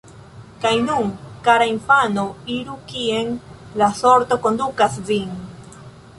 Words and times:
Kaj 0.61 0.69
nun, 0.85 1.11
kara 1.47 1.67
infano, 1.73 2.23
iru 2.55 2.79
kien 2.93 3.31
la 3.83 3.93
sorto 4.01 4.41
kondukas 4.49 4.99
vin. 5.13 5.39